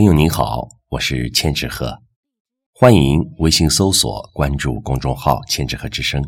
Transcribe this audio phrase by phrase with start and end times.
[0.00, 1.94] 朋友您好，我是千纸鹤，
[2.72, 6.26] 欢迎微信搜索关注公众号“千纸鹤之声”。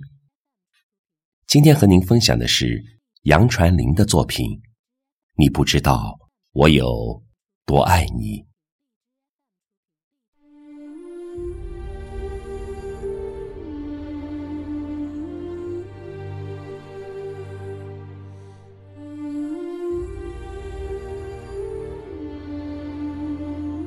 [1.49, 2.85] 今天和您分享的是
[3.23, 4.47] 杨传林的作品，
[5.37, 6.19] 《你不知道
[6.53, 7.25] 我有
[7.65, 8.43] 多爱你》。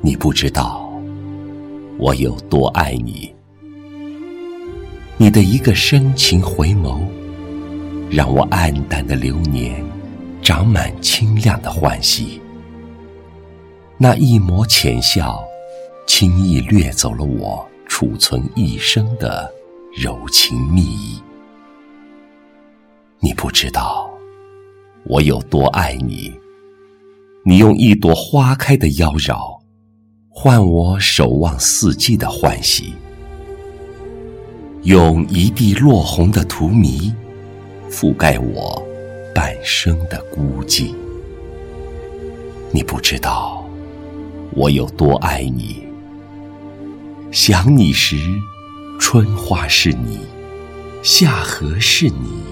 [0.06, 0.88] 你不知道
[1.98, 3.34] 我有多爱你，
[5.16, 7.00] 你的一个深情回眸，
[8.08, 9.84] 让我黯淡的流年
[10.40, 12.40] 长满清亮的欢喜。
[13.98, 15.42] 那一抹浅笑，
[16.06, 19.52] 轻易掠走了我储存一生的
[19.92, 21.20] 柔情蜜意。
[23.18, 24.08] 你不知道
[25.04, 26.32] 我有多爱你，
[27.44, 29.55] 你用一朵花开的妖娆。
[30.38, 32.92] 换我守望四季的欢喜，
[34.82, 37.10] 用一地落红的荼蘼
[37.90, 38.86] 覆盖我
[39.34, 40.94] 半生的孤寂。
[42.70, 43.66] 你不知道
[44.50, 45.82] 我有多爱你。
[47.32, 48.18] 想你时，
[49.00, 50.18] 春花是你，
[51.02, 52.42] 夏荷是你，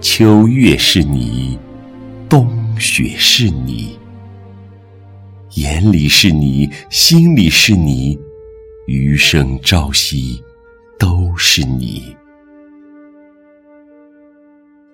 [0.00, 1.58] 秋月是你，
[2.26, 2.50] 冬
[2.80, 3.98] 雪是你。
[5.56, 8.18] 眼里是你，心里是你，
[8.86, 10.38] 余生朝夕
[10.98, 12.14] 都是你。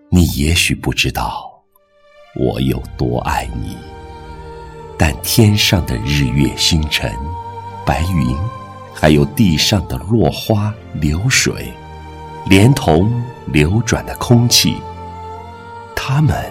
[0.08, 1.52] 你也许不知道
[2.36, 3.76] 我有多爱你，
[4.96, 7.12] 但天上的日月星辰、
[7.84, 8.32] 白云，
[8.94, 11.72] 还有地上的落花流水，
[12.46, 13.12] 连同
[13.46, 14.76] 流转的空气，
[15.96, 16.48] 他们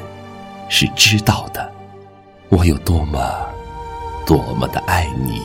[0.68, 1.73] 是知道的，
[2.50, 3.22] 我有多么。
[4.32, 5.42] 多么的爱你！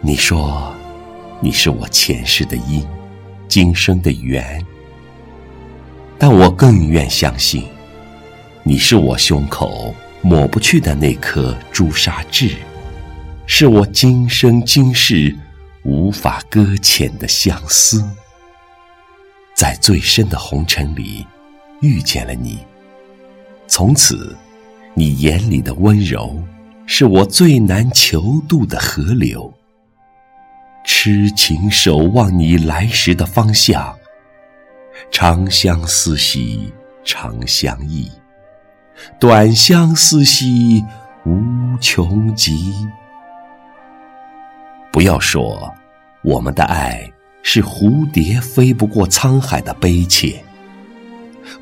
[0.00, 0.74] 你说
[1.40, 2.84] 你是我前世的因，
[3.46, 4.60] 今生的缘，
[6.18, 7.68] 但我更愿相信，
[8.64, 12.56] 你是我胸口抹不去的那颗朱砂痣，
[13.46, 15.32] 是我今生今世
[15.84, 18.04] 无法搁浅的相思。
[19.54, 21.24] 在最深的红尘里
[21.82, 22.58] 遇见了你，
[23.68, 24.36] 从此。
[24.98, 26.42] 你眼里的温柔，
[26.84, 29.54] 是我最难求渡的河流。
[30.84, 33.96] 痴情守望你来时的方向，
[35.12, 36.72] 长相思兮
[37.04, 38.10] 长相忆，
[39.20, 40.84] 短相思兮
[41.24, 42.74] 无穷极。
[44.90, 45.72] 不要说
[46.24, 47.08] 我们的爱
[47.44, 50.42] 是蝴蝶飞不过沧海的悲切，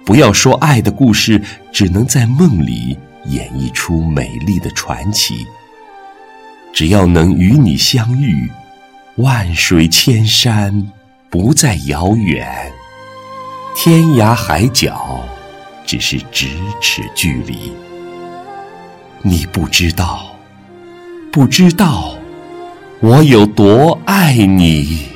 [0.06, 1.38] 不要说爱的故事
[1.70, 2.96] 只能在梦里。
[3.28, 5.46] 演绎出美丽的传奇。
[6.72, 8.50] 只要能与你相遇，
[9.16, 10.90] 万水千山
[11.30, 12.70] 不再遥远，
[13.74, 15.24] 天涯海角
[15.86, 16.48] 只是咫
[16.80, 17.72] 尺距离。
[19.22, 20.36] 你不知道，
[21.32, 22.14] 不知道
[23.00, 25.15] 我有多爱你。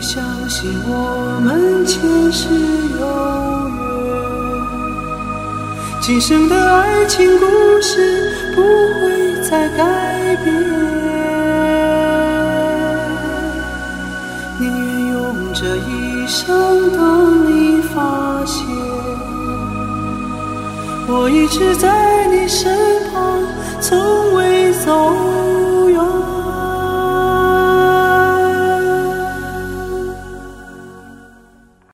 [0.00, 2.00] 相信我们前
[2.32, 2.48] 世
[2.98, 3.06] 有
[3.68, 3.78] 缘，
[6.00, 7.46] 今生的爱情故
[7.80, 10.54] 事不会再改变。
[14.58, 15.14] 宁愿用
[15.52, 18.64] 这一生等你发现，
[21.08, 23.05] 我一直在你身旁，从未走。